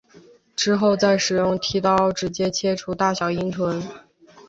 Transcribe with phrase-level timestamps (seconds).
[0.55, 3.83] 之后再使用剃刀直接切除大小阴唇。